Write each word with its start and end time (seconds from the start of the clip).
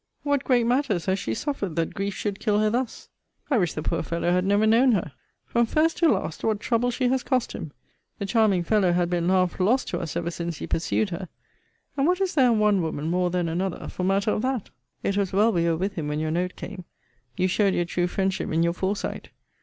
What 0.23 0.43
great 0.43 0.65
matters 0.65 1.05
has 1.05 1.19
she 1.19 1.35
suffered, 1.35 1.75
that 1.75 1.93
grief 1.93 2.15
should 2.15 2.39
kill 2.39 2.57
her 2.57 2.71
thus? 2.71 3.07
I 3.51 3.59
wish 3.59 3.73
the 3.73 3.83
poor 3.83 4.01
fellow 4.01 4.31
had 4.31 4.43
never 4.45 4.65
known 4.65 4.93
her. 4.93 5.11
From 5.45 5.67
first 5.67 5.95
to 5.97 6.09
last, 6.11 6.43
what 6.43 6.59
trouble 6.59 6.89
she 6.89 7.07
has 7.09 7.21
cost 7.21 7.51
him! 7.51 7.71
The 8.17 8.25
charming 8.25 8.63
fellow 8.63 8.93
had 8.93 9.11
been 9.11 9.29
half 9.29 9.59
lost 9.59 9.89
to 9.89 9.99
us 9.99 10.15
ever 10.15 10.31
since 10.31 10.57
he 10.57 10.65
pursued 10.65 11.11
her. 11.11 11.29
And 11.95 12.07
what 12.07 12.19
is 12.19 12.33
there 12.33 12.47
in 12.51 12.57
one 12.57 12.81
woman 12.81 13.11
more 13.11 13.29
than 13.29 13.47
another, 13.47 13.87
for 13.89 14.03
matter 14.03 14.31
of 14.31 14.41
that? 14.41 14.71
It 15.03 15.17
was 15.17 15.33
well 15.33 15.53
we 15.53 15.65
were 15.65 15.77
with 15.77 15.93
him 15.93 16.07
when 16.07 16.19
your 16.19 16.31
note 16.31 16.55
came. 16.55 16.85
Your 17.37 17.47
showed 17.49 17.75
your 17.75 17.85
true 17.85 18.07
friendship 18.07 18.51
in 18.51 18.63
your 18.63 18.73
foresight. 18.73 19.29